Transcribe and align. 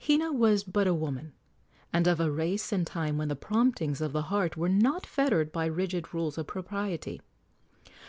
Hina 0.00 0.32
was 0.32 0.62
but 0.62 0.86
a 0.86 0.94
woman, 0.94 1.32
and 1.92 2.06
of 2.06 2.20
a 2.20 2.30
race 2.30 2.70
and 2.70 2.86
time 2.86 3.18
when 3.18 3.26
the 3.26 3.34
promptings 3.34 4.00
of 4.00 4.12
the 4.12 4.22
heart 4.30 4.56
were 4.56 4.68
not 4.68 5.04
fettered 5.04 5.50
by 5.50 5.66
rigid 5.66 6.14
rules 6.14 6.38
of 6.38 6.46
propriety. 6.46 7.20